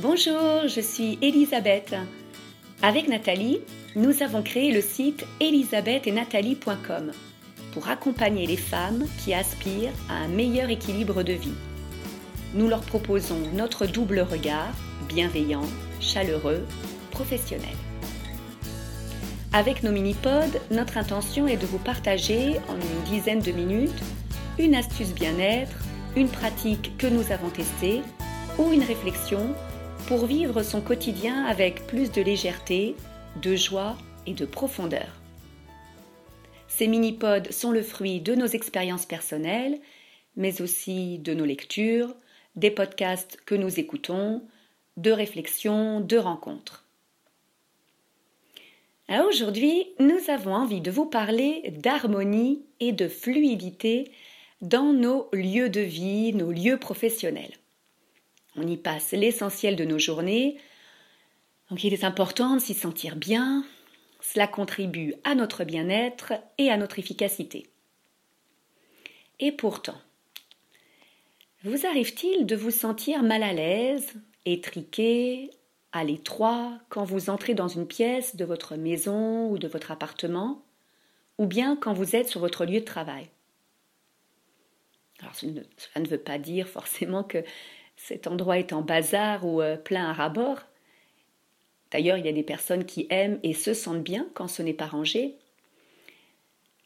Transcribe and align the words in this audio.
Bonjour, 0.00 0.68
je 0.68 0.80
suis 0.80 1.18
Elisabeth. 1.22 1.92
Avec 2.82 3.08
Nathalie, 3.08 3.58
nous 3.96 4.22
avons 4.22 4.44
créé 4.44 4.70
le 4.70 4.80
site 4.80 5.26
elisabethetnathalie.com 5.40 7.10
pour 7.72 7.88
accompagner 7.88 8.46
les 8.46 8.56
femmes 8.56 9.06
qui 9.18 9.34
aspirent 9.34 9.90
à 10.08 10.18
un 10.18 10.28
meilleur 10.28 10.70
équilibre 10.70 11.24
de 11.24 11.32
vie. 11.32 11.54
Nous 12.54 12.68
leur 12.68 12.82
proposons 12.82 13.42
notre 13.54 13.86
double 13.86 14.20
regard, 14.20 14.72
bienveillant, 15.08 15.66
chaleureux, 16.00 16.64
professionnel. 17.10 17.76
Avec 19.52 19.82
nos 19.82 19.90
mini-pods, 19.90 20.60
notre 20.70 20.96
intention 20.96 21.48
est 21.48 21.56
de 21.56 21.66
vous 21.66 21.80
partager 21.80 22.60
en 22.68 22.76
une 22.76 23.10
dizaine 23.10 23.40
de 23.40 23.50
minutes 23.50 24.00
une 24.60 24.76
astuce 24.76 25.12
bien-être, 25.12 25.76
une 26.14 26.28
pratique 26.28 26.96
que 26.98 27.08
nous 27.08 27.32
avons 27.32 27.50
testée 27.50 28.02
ou 28.58 28.72
une 28.72 28.84
réflexion 28.84 29.54
pour 30.08 30.24
vivre 30.24 30.62
son 30.62 30.80
quotidien 30.80 31.44
avec 31.44 31.86
plus 31.86 32.10
de 32.10 32.22
légèreté, 32.22 32.96
de 33.42 33.54
joie 33.54 33.94
et 34.24 34.32
de 34.32 34.46
profondeur. 34.46 35.20
Ces 36.66 36.86
mini-pods 36.86 37.52
sont 37.52 37.72
le 37.72 37.82
fruit 37.82 38.22
de 38.22 38.34
nos 38.34 38.46
expériences 38.46 39.04
personnelles, 39.04 39.78
mais 40.34 40.62
aussi 40.62 41.18
de 41.18 41.34
nos 41.34 41.44
lectures, 41.44 42.14
des 42.56 42.70
podcasts 42.70 43.38
que 43.44 43.54
nous 43.54 43.78
écoutons, 43.78 44.42
de 44.96 45.10
réflexions, 45.10 46.00
de 46.00 46.16
rencontres. 46.16 46.86
aujourd'hui, 49.10 49.88
nous 50.00 50.30
avons 50.30 50.54
envie 50.54 50.80
de 50.80 50.90
vous 50.90 51.06
parler 51.06 51.74
d'harmonie 51.82 52.62
et 52.80 52.92
de 52.92 53.08
fluidité 53.08 54.10
dans 54.62 54.94
nos 54.94 55.28
lieux 55.34 55.68
de 55.68 55.82
vie, 55.82 56.32
nos 56.32 56.50
lieux 56.50 56.78
professionnels. 56.78 57.57
On 58.56 58.66
y 58.66 58.76
passe 58.76 59.12
l'essentiel 59.12 59.76
de 59.76 59.84
nos 59.84 59.98
journées. 59.98 60.58
Donc 61.70 61.84
il 61.84 61.92
est 61.92 62.04
important 62.04 62.54
de 62.54 62.60
s'y 62.60 62.74
sentir 62.74 63.16
bien. 63.16 63.64
Cela 64.20 64.46
contribue 64.46 65.14
à 65.24 65.34
notre 65.34 65.64
bien-être 65.64 66.32
et 66.58 66.70
à 66.70 66.76
notre 66.76 66.98
efficacité. 66.98 67.68
Et 69.38 69.52
pourtant, 69.52 70.00
vous 71.62 71.86
arrive-t-il 71.86 72.46
de 72.46 72.56
vous 72.56 72.70
sentir 72.70 73.22
mal 73.22 73.42
à 73.42 73.52
l'aise, 73.52 74.14
étriqué, 74.44 75.50
à 75.92 76.04
l'étroit 76.04 76.78
quand 76.88 77.04
vous 77.04 77.30
entrez 77.30 77.54
dans 77.54 77.68
une 77.68 77.86
pièce 77.86 78.36
de 78.36 78.44
votre 78.44 78.76
maison 78.76 79.50
ou 79.50 79.58
de 79.58 79.68
votre 79.68 79.90
appartement, 79.90 80.62
ou 81.38 81.46
bien 81.46 81.76
quand 81.76 81.92
vous 81.92 82.16
êtes 82.16 82.28
sur 82.28 82.40
votre 82.40 82.64
lieu 82.64 82.80
de 82.80 82.84
travail? 82.84 83.28
Alors 85.20 85.34
cela 85.34 85.62
ne 85.96 86.08
veut 86.08 86.18
pas 86.18 86.38
dire 86.38 86.68
forcément 86.68 87.24
que 87.24 87.42
cet 87.98 88.28
endroit 88.28 88.58
est 88.58 88.72
en 88.72 88.80
bazar 88.80 89.44
ou 89.44 89.60
euh, 89.60 89.76
plein 89.76 90.08
à 90.08 90.12
rabord. 90.12 90.60
D'ailleurs, 91.90 92.16
il 92.16 92.24
y 92.24 92.28
a 92.28 92.32
des 92.32 92.44
personnes 92.44 92.84
qui 92.84 93.06
aiment 93.10 93.40
et 93.42 93.52
se 93.52 93.74
sentent 93.74 94.02
bien 94.02 94.26
quand 94.34 94.48
ce 94.48 94.62
n'est 94.62 94.72
pas 94.72 94.86
rangé. 94.86 95.36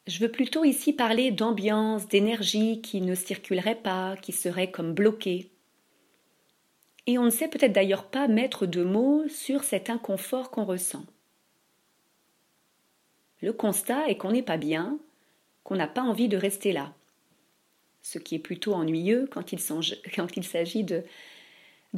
Je 0.07 0.19
veux 0.19 0.31
plutôt 0.31 0.65
ici 0.65 0.91
parler 0.91 1.31
d'ambiance, 1.31 2.07
d'énergie 2.07 2.81
qui 2.81 2.99
ne 2.99 3.15
circulerait 3.15 3.81
pas, 3.81 4.17
qui 4.17 4.31
serait 4.31 4.71
comme 4.71 4.93
bloquée. 4.93 5.51
Et 7.05 7.17
on 7.17 7.25
ne 7.25 7.29
sait 7.29 7.47
peut-être 7.47 7.73
d'ailleurs 7.73 8.09
pas 8.09 8.27
mettre 8.27 8.65
de 8.65 8.83
mots 8.83 9.27
sur 9.29 9.63
cet 9.63 9.89
inconfort 9.89 10.51
qu'on 10.51 10.65
ressent. 10.65 11.05
Le 13.41 13.53
constat 13.53 14.07
est 14.07 14.17
qu'on 14.17 14.31
n'est 14.31 14.41
pas 14.41 14.57
bien, 14.57 14.97
qu'on 15.63 15.75
n'a 15.75 15.87
pas 15.87 16.01
envie 16.01 16.27
de 16.27 16.37
rester 16.37 16.71
là 16.71 16.93
ce 18.03 18.19
qui 18.19 18.35
est 18.35 18.39
plutôt 18.39 18.73
ennuyeux 18.73 19.27
quand 19.31 19.53
il 19.53 19.59
s'agit 20.43 20.83
de, 20.83 21.03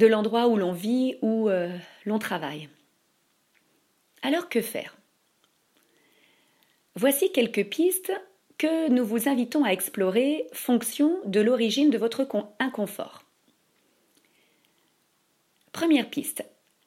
l'endroit 0.00 0.48
où 0.48 0.56
l'on 0.56 0.72
vit, 0.72 1.16
où 1.20 1.50
euh, 1.50 1.76
l'on 2.06 2.18
travaille. 2.18 2.70
Alors 4.22 4.48
que 4.48 4.62
faire? 4.62 4.96
Voici 6.94 7.30
quelques 7.30 7.68
pistes 7.68 8.12
que 8.56 8.88
nous 8.88 9.04
vous 9.04 9.28
invitons 9.28 9.64
à 9.64 9.70
explorer 9.70 10.46
fonction 10.54 11.20
de 11.26 11.40
l'origine 11.40 11.90
de 11.90 11.98
votre 11.98 12.26
inconfort. 12.58 13.24
Première 15.72 16.08
piste. 16.08 16.42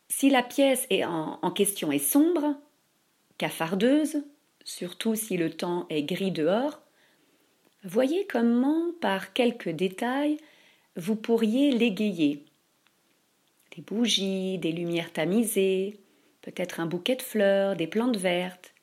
Si 0.07 0.31
la 0.31 0.41
pièce 0.41 0.87
est 0.89 1.03
en 1.05 1.51
question 1.51 1.91
est 1.91 1.99
sombre, 1.99 2.55
cafardeuse, 3.37 4.23
surtout 4.63 5.13
si 5.13 5.37
le 5.37 5.51
temps 5.51 5.85
est 5.91 6.01
gris 6.01 6.31
dehors, 6.31 6.81
Voyez 7.83 8.27
comment, 8.27 8.91
par 8.99 9.31
quelques 9.31 9.69
détails, 9.69 10.37
vous 10.97 11.15
pourriez 11.15 11.71
l'égayer. 11.71 12.43
Des 13.75 13.81
bougies, 13.81 14.57
des 14.57 14.73
lumières 14.73 15.13
tamisées, 15.13 15.97
peut-être 16.41 16.81
un 16.81 16.85
bouquet 16.85 17.15
de 17.15 17.21
fleurs, 17.21 17.77
des 17.77 17.87
plantes 17.87 18.17
vertes, 18.17 18.73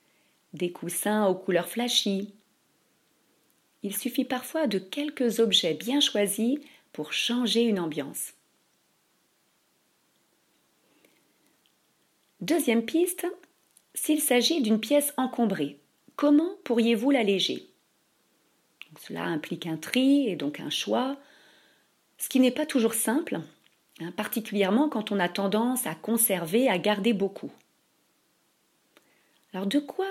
des 0.54 0.72
coussins 0.72 1.26
aux 1.26 1.34
couleurs 1.34 1.68
flashy. 1.68 2.32
Il 3.82 3.94
suffit 3.94 4.24
parfois 4.24 4.66
de 4.66 4.78
quelques 4.78 5.40
objets 5.40 5.74
bien 5.74 6.00
choisis 6.00 6.58
pour 6.94 7.12
changer 7.12 7.64
une 7.64 7.78
ambiance. 7.78 8.32
Deuxième 12.40 12.86
piste, 12.86 13.26
s'il 13.94 14.22
s'agit 14.22 14.62
d'une 14.62 14.80
pièce 14.80 15.12
encombrée, 15.18 15.78
comment 16.16 16.56
pourriez-vous 16.64 17.10
l'alléger? 17.10 17.75
Cela 18.98 19.24
implique 19.24 19.66
un 19.66 19.76
tri 19.76 20.28
et 20.28 20.36
donc 20.36 20.60
un 20.60 20.70
choix, 20.70 21.16
ce 22.18 22.28
qui 22.28 22.40
n'est 22.40 22.50
pas 22.50 22.66
toujours 22.66 22.94
simple, 22.94 23.40
hein, 24.00 24.12
particulièrement 24.16 24.88
quand 24.88 25.12
on 25.12 25.20
a 25.20 25.28
tendance 25.28 25.86
à 25.86 25.94
conserver, 25.94 26.68
à 26.68 26.78
garder 26.78 27.12
beaucoup. 27.12 27.50
Alors 29.52 29.66
de 29.66 29.78
quoi 29.78 30.08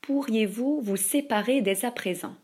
pourriez-vous 0.00 0.80
vous 0.80 0.96
séparer 0.96 1.60
dès 1.60 1.84
à 1.84 1.90
présent? 1.90 2.34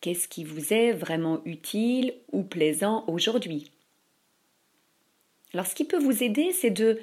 Qu'est-ce 0.00 0.28
qui 0.28 0.44
vous 0.44 0.72
est 0.72 0.92
vraiment 0.92 1.40
utile 1.44 2.14
ou 2.32 2.42
plaisant 2.42 3.04
aujourd'hui? 3.06 3.70
Alors 5.52 5.66
ce 5.66 5.74
qui 5.74 5.84
peut 5.84 5.98
vous 5.98 6.22
aider, 6.22 6.52
c'est 6.52 6.70
de 6.70 7.00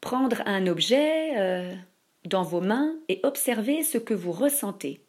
prendre 0.00 0.42
un 0.46 0.66
objet 0.66 1.36
euh, 1.38 1.74
dans 2.24 2.42
vos 2.42 2.60
mains 2.60 2.94
et 3.08 3.20
observer 3.22 3.82
ce 3.82 3.98
que 3.98 4.14
vous 4.14 4.32
ressentez. 4.32 5.00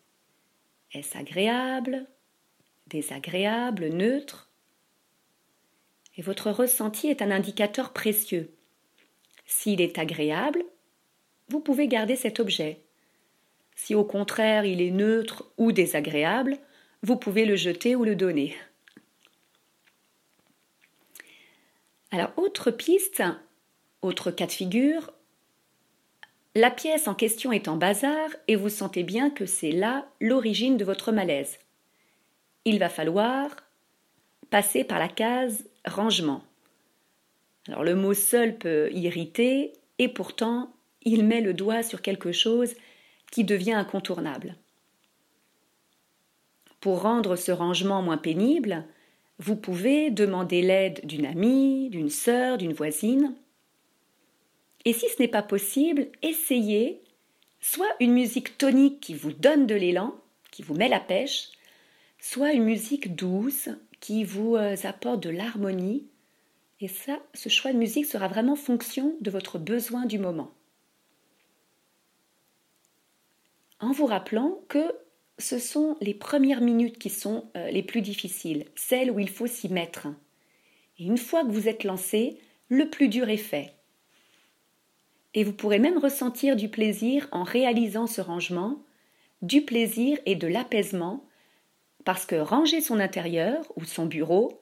Est-ce 0.91 1.17
agréable 1.17 2.07
Désagréable 2.87 3.89
Neutre? 3.89 4.49
Et 6.17 6.23
votre 6.23 6.49
ressenti 6.49 7.07
est 7.07 7.21
un 7.21 7.29
indicateur 7.29 7.93
précieux. 7.93 8.51
S'il 9.45 9.81
est 9.81 9.99
agréable, 9.99 10.65
vous 11.49 11.59
pouvez 11.59 11.87
garder 11.87 12.15
cet 12.15 12.39
objet. 12.39 12.81
Si 13.75 13.93
au 13.93 14.03
contraire 14.03 14.65
il 14.65 14.81
est 14.81 14.91
neutre 14.91 15.51
ou 15.57 15.71
désagréable, 15.71 16.57
vous 17.03 17.15
pouvez 17.15 17.45
le 17.45 17.55
jeter 17.55 17.95
ou 17.95 18.03
le 18.03 18.15
donner. 18.15 18.57
Alors, 22.11 22.31
autre 22.37 22.71
piste, 22.71 23.23
autre 24.01 24.31
cas 24.31 24.47
de 24.47 24.51
figure, 24.51 25.13
la 26.55 26.71
pièce 26.71 27.07
en 27.07 27.13
question 27.13 27.51
est 27.51 27.67
en 27.67 27.77
bazar 27.77 28.29
et 28.47 28.55
vous 28.55 28.69
sentez 28.69 29.03
bien 29.03 29.29
que 29.29 29.45
c'est 29.45 29.71
là 29.71 30.07
l'origine 30.19 30.77
de 30.77 30.85
votre 30.85 31.11
malaise. 31.11 31.59
Il 32.65 32.79
va 32.79 32.89
falloir 32.89 33.49
passer 34.49 34.83
par 34.83 34.99
la 34.99 35.07
case 35.07 35.69
rangement. 35.85 36.43
Alors 37.67 37.83
le 37.83 37.95
mot 37.95 38.13
seul 38.13 38.57
peut 38.57 38.89
irriter 38.91 39.73
et 39.99 40.07
pourtant 40.07 40.73
il 41.03 41.25
met 41.25 41.41
le 41.41 41.53
doigt 41.53 41.83
sur 41.83 42.01
quelque 42.01 42.31
chose 42.31 42.73
qui 43.31 43.43
devient 43.43 43.73
incontournable. 43.73 44.55
Pour 46.79 47.01
rendre 47.01 47.35
ce 47.35 47.51
rangement 47.51 48.01
moins 48.01 48.17
pénible, 48.17 48.85
vous 49.37 49.55
pouvez 49.55 50.09
demander 50.09 50.61
l'aide 50.61 51.05
d'une 51.05 51.25
amie, 51.25 51.89
d'une 51.89 52.09
sœur, 52.09 52.57
d'une 52.57 52.73
voisine. 52.73 53.35
Et 54.85 54.93
si 54.93 55.07
ce 55.09 55.21
n'est 55.21 55.27
pas 55.27 55.43
possible, 55.43 56.07
essayez 56.21 57.01
soit 57.59 57.93
une 57.99 58.13
musique 58.13 58.57
tonique 58.57 59.01
qui 59.01 59.13
vous 59.13 59.33
donne 59.33 59.67
de 59.67 59.75
l'élan, 59.75 60.15
qui 60.51 60.63
vous 60.63 60.75
met 60.75 60.87
la 60.87 60.99
pêche, 60.99 61.49
soit 62.19 62.53
une 62.53 62.63
musique 62.63 63.15
douce 63.15 63.69
qui 63.99 64.23
vous 64.23 64.55
euh, 64.55 64.75
apporte 64.83 65.21
de 65.21 65.29
l'harmonie. 65.29 66.07
Et 66.79 66.87
ça, 66.87 67.19
ce 67.33 67.49
choix 67.49 67.73
de 67.73 67.77
musique 67.77 68.05
sera 68.05 68.27
vraiment 68.27 68.55
fonction 68.55 69.15
de 69.19 69.31
votre 69.31 69.59
besoin 69.59 70.05
du 70.05 70.17
moment. 70.17 70.51
En 73.81 73.91
vous 73.91 74.05
rappelant 74.05 74.61
que 74.69 74.95
ce 75.37 75.57
sont 75.57 75.97
les 76.01 76.13
premières 76.13 76.61
minutes 76.61 76.97
qui 76.97 77.09
sont 77.09 77.49
euh, 77.55 77.69
les 77.71 77.83
plus 77.83 78.01
difficiles, 78.01 78.65
celles 78.75 79.11
où 79.11 79.19
il 79.19 79.29
faut 79.29 79.47
s'y 79.47 79.69
mettre. 79.69 80.07
Et 80.97 81.05
une 81.05 81.17
fois 81.17 81.43
que 81.43 81.51
vous 81.51 81.67
êtes 81.67 81.83
lancé, 81.83 82.39
le 82.67 82.89
plus 82.89 83.07
dur 83.07 83.29
est 83.29 83.37
fait. 83.37 83.73
Et 85.33 85.43
vous 85.43 85.53
pourrez 85.53 85.79
même 85.79 85.97
ressentir 85.97 86.55
du 86.55 86.69
plaisir 86.69 87.27
en 87.31 87.43
réalisant 87.43 88.07
ce 88.07 88.21
rangement, 88.21 88.83
du 89.41 89.61
plaisir 89.61 90.17
et 90.25 90.35
de 90.35 90.47
l'apaisement, 90.47 91.25
parce 92.05 92.25
que 92.25 92.35
ranger 92.35 92.81
son 92.81 92.99
intérieur 92.99 93.71
ou 93.75 93.85
son 93.85 94.05
bureau 94.05 94.61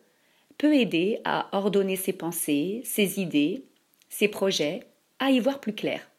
peut 0.58 0.76
aider 0.76 1.22
à 1.24 1.48
ordonner 1.52 1.96
ses 1.96 2.14
pensées, 2.14 2.82
ses 2.84 3.20
idées, 3.20 3.66
ses 4.10 4.28
projets, 4.28 4.82
à 5.20 5.32
y 5.32 5.40
voir 5.40 5.60
plus 5.60 5.74
clair. 5.74 6.10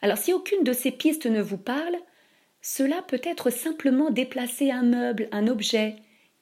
Alors 0.00 0.18
si 0.18 0.32
aucune 0.32 0.64
de 0.64 0.72
ces 0.72 0.90
pistes 0.90 1.26
ne 1.26 1.42
vous 1.42 1.58
parle, 1.58 1.96
cela 2.60 3.02
peut 3.02 3.20
être 3.22 3.50
simplement 3.50 4.10
déplacer 4.10 4.70
un 4.70 4.82
meuble, 4.82 5.28
un 5.32 5.46
objet, 5.48 5.96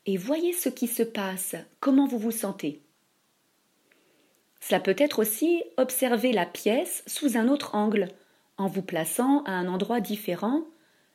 et 0.06 0.16
voyez 0.16 0.52
ce 0.52 0.68
qui 0.68 0.86
se 0.86 1.02
passe, 1.02 1.56
comment 1.78 2.06
vous 2.06 2.18
vous 2.18 2.30
sentez. 2.30 2.82
Cela 4.60 4.80
peut 4.80 4.96
être 4.98 5.18
aussi 5.18 5.62
observer 5.76 6.32
la 6.32 6.46
pièce 6.46 7.02
sous 7.06 7.36
un 7.36 7.48
autre 7.48 7.74
angle, 7.74 8.08
en 8.58 8.66
vous 8.66 8.82
plaçant 8.82 9.42
à 9.44 9.52
un 9.52 9.68
endroit 9.68 10.00
différent 10.00 10.64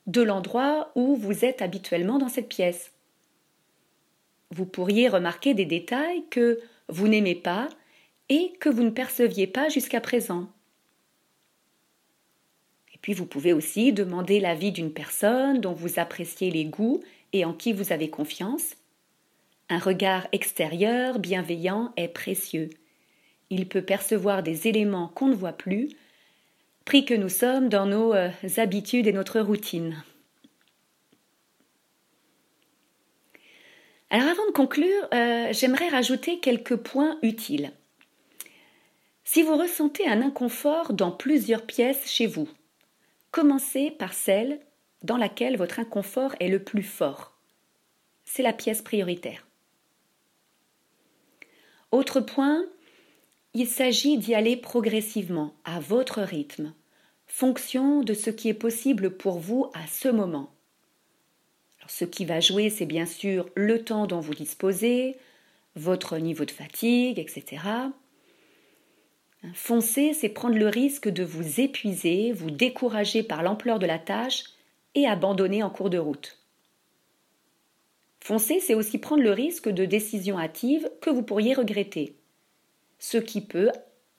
de 0.08 0.22
l'endroit 0.22 0.92
où 0.96 1.16
vous 1.16 1.46
êtes 1.46 1.62
habituellement 1.62 2.18
dans 2.18 2.30
cette 2.30 2.50
pièce. 2.50 2.92
Vous 4.52 4.66
pourriez 4.66 5.10
remarquer 5.10 5.54
des 5.54 5.66
détails 5.66 6.24
que 6.30 6.60
vous 6.90 7.08
n'aimez 7.08 7.36
pas 7.36 7.68
et 8.30 8.54
que 8.60 8.70
vous 8.70 8.84
ne 8.84 8.90
perceviez 8.90 9.48
pas 9.48 9.70
jusqu'à 9.70 10.02
présent. 10.02 10.48
Et 12.94 12.98
puis 13.00 13.14
vous 13.14 13.26
pouvez 13.26 13.54
aussi 13.54 13.94
demander 13.94 14.40
l'avis 14.40 14.72
d'une 14.72 14.94
personne 14.94 15.62
dont 15.62 15.74
vous 15.74 16.00
appréciez 16.00 16.50
les 16.50 16.66
goûts 16.66 17.04
et 17.34 17.46
en 17.46 17.54
qui 17.54 17.74
vous 17.74 17.92
avez 17.92 18.10
confiance. 18.10 18.76
Un 19.70 19.80
regard 19.80 20.28
extérieur 20.32 21.20
bienveillant 21.20 21.92
est 21.98 22.08
précieux. 22.08 22.70
Il 23.50 23.68
peut 23.68 23.82
percevoir 23.82 24.44
des 24.44 24.68
éléments 24.68 25.10
qu'on 25.10 25.28
ne 25.28 25.36
voit 25.36 25.54
plus, 25.54 25.90
pris 26.84 27.06
que 27.06 27.14
nous 27.14 27.30
sommes 27.30 27.70
dans 27.70 27.86
nos 27.86 28.14
euh, 28.14 28.30
habitudes 28.58 29.08
et 29.08 29.14
notre 29.14 29.40
routine. 29.40 30.04
Alors 34.10 34.30
avant 34.30 34.46
de 34.48 34.52
conclure, 34.52 35.08
euh, 35.14 35.50
j'aimerais 35.52 35.90
rajouter 35.90 36.40
quelques 36.40 36.76
points 36.76 37.18
utiles. 37.22 37.72
Si 39.24 39.42
vous 39.42 39.58
ressentez 39.58 40.08
un 40.08 40.22
inconfort 40.22 40.94
dans 40.94 41.12
plusieurs 41.12 41.66
pièces 41.66 42.10
chez 42.10 42.28
vous, 42.28 42.48
commencez 43.32 43.92
par 43.92 44.14
celle 44.14 44.60
dans 45.04 45.18
laquelle 45.18 45.58
votre 45.58 45.80
inconfort 45.80 46.36
est 46.40 46.48
le 46.48 46.64
plus 46.64 46.84
fort. 46.84 47.34
C'est 48.24 48.44
la 48.44 48.54
pièce 48.54 48.82
prioritaire. 48.82 49.46
Autre 51.92 52.22
point, 52.22 52.64
il 53.56 53.68
s'agit 53.68 54.18
d'y 54.18 54.36
aller 54.36 54.58
progressivement, 54.58 55.54
à 55.64 55.80
votre 55.80 56.22
rythme, 56.22 56.74
fonction 57.26 58.02
de 58.02 58.14
ce 58.14 58.30
qui 58.30 58.50
est 58.50 58.54
possible 58.54 59.16
pour 59.16 59.40
vous 59.40 59.72
à 59.74 59.88
ce 59.88 60.10
moment. 60.10 60.52
ce 61.88 62.04
qui 62.04 62.26
va 62.26 62.42
jouer, 62.42 62.70
c'est 62.70 62.86
bien 62.86 63.06
sûr 63.06 63.48
le 63.56 63.82
temps 63.82 64.08
dont 64.08 64.20
vous 64.20 64.34
disposez, 64.34 65.16
votre 65.78 66.18
niveau 66.18 66.44
de 66.44 66.52
fatigue, 66.52 67.18
etc. 67.18 67.62
Foncer, 69.54 70.14
c'est 70.14 70.30
prendre 70.30 70.58
le 70.58 70.68
risque 70.68 71.08
de 71.08 71.24
vous 71.24 71.62
épuiser, 71.62 72.34
vous 72.34 72.52
décourager 72.52 73.24
par 73.24 73.42
l'ampleur 73.42 73.80
de 73.80 73.86
la 73.86 74.00
tâche 74.00 74.44
et 74.96 75.08
abandonner 75.08 75.64
en 75.64 75.70
cours 75.70 75.90
de 75.90 75.98
route. 75.98 76.40
Foncer, 78.20 78.60
c'est 78.60 78.74
aussi 78.74 78.98
prendre 78.98 79.24
le 79.24 79.32
risque 79.32 79.70
de 79.70 79.86
décisions 79.86 80.38
hâtives 80.38 80.90
que 81.00 81.10
vous 81.10 81.24
pourriez 81.24 81.54
regretter 81.54 82.18
ce 83.00 83.18
qui 83.18 83.42
peut 83.42 83.72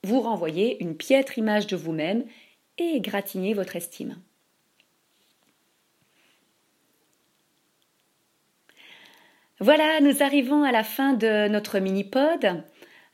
vous 0.05 0.21
renvoyer 0.21 0.83
une 0.83 0.97
piètre 0.97 1.39
image 1.39 1.67
de 1.67 1.77
vous-même 1.77 2.25
et 2.79 3.01
gratigner 3.01 3.55
votre 3.55 3.77
estime. 3.77 4.17
Voilà, 9.59 10.01
nous 10.03 10.23
arrivons 10.23 10.65
à 10.65 10.73
la 10.73 10.85
fin 10.85 11.15
de 11.15 11.49
notre 11.49 11.79
mini-pod. 11.79 12.63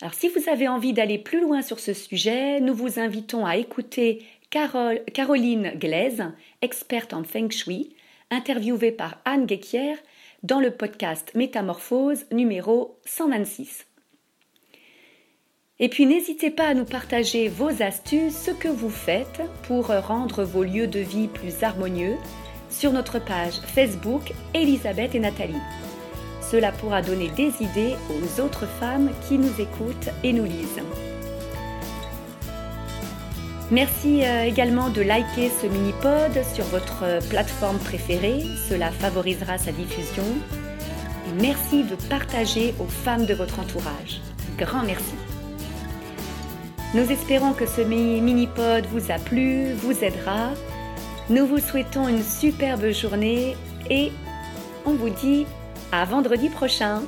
Alors 0.01 0.15
si 0.15 0.29
vous 0.29 0.49
avez 0.49 0.67
envie 0.67 0.93
d'aller 0.93 1.19
plus 1.19 1.41
loin 1.41 1.63
sur 1.63 1.79
ce 1.79 1.93
sujet, 1.95 2.61
nous 2.61 2.75
vous 2.75 2.99
invitons 2.99 3.47
à 3.47 3.57
écouter 3.57 4.27
Caroline 4.51 5.71
Glaise, 5.77 6.25
experte 6.61 7.15
en 7.15 7.23
Feng 7.23 7.51
Shui, 7.51 7.95
interviewée 8.31 8.91
par 8.91 9.19
Anne 9.25 9.47
Guéquière 9.47 9.99
dans 10.43 10.59
le 10.59 10.73
podcast 10.73 11.31
Métamorphose 11.37 12.27
numéro 12.33 12.99
126. 13.07 13.87
Et 15.83 15.89
puis 15.89 16.07
n'hésitez 16.07 16.51
pas 16.51 16.69
à 16.69 16.75
nous 16.75 16.85
partager 16.85 17.49
vos 17.49 17.83
astuces, 17.83 18.37
ce 18.37 18.53
que 18.53 18.69
vous 18.69 18.89
faites 18.89 19.43
pour 19.65 19.89
rendre 19.89 20.45
vos 20.45 20.63
lieux 20.63 20.87
de 20.87 21.01
vie 21.01 21.27
plus 21.27 21.65
harmonieux 21.65 22.15
sur 22.71 22.93
notre 22.93 23.19
page 23.19 23.55
Facebook 23.67 24.33
Elisabeth 24.55 25.17
et 25.17 25.19
Nathalie. 25.19 25.61
Cela 26.41 26.71
pourra 26.71 27.03
donner 27.03 27.31
des 27.31 27.51
idées 27.61 27.97
aux 28.11 28.41
autres 28.41 28.69
femmes 28.79 29.11
qui 29.27 29.39
nous 29.39 29.61
écoutent 29.61 30.11
et 30.23 30.33
nous 30.33 30.45
lisent. 30.45 30.83
Merci 33.73 34.23
euh, 34.23 34.45
également 34.45 34.89
de 34.89 35.03
liker 35.03 35.51
ce 35.61 35.67
mini-pod 35.67 36.45
sur 36.55 36.65
votre 36.67 37.27
plateforme 37.29 37.79
préférée, 37.79 38.45
cela 38.69 38.93
favorisera 38.93 39.59
sa 39.59 39.73
diffusion. 39.73 40.27
Et 41.27 41.43
merci 41.43 41.83
de 41.83 41.97
partager 42.09 42.73
aux 42.79 42.87
femmes 42.87 43.27
de 43.27 43.35
votre 43.35 43.59
entourage. 43.59 44.21
Grand 44.59 44.85
merci. 44.85 45.15
Nous 46.95 47.11
espérons 47.11 47.55
que 47.55 47.65
ce 47.65 47.81
mini-pod 47.81 48.85
vous 48.93 49.11
a 49.11 49.19
plu, 49.19 49.73
vous 49.73 50.05
aidera. 50.05 50.51
Nous 51.31 51.47
vous 51.47 51.59
souhaitons 51.59 52.07
une 52.07 52.23
superbe 52.23 52.91
journée 52.91 53.57
et 53.89 54.13
on 54.85 54.93
vous 54.93 55.09
dit 55.09 55.47
à 55.91 56.05
vendredi 56.05 56.51
prochain. 56.51 57.01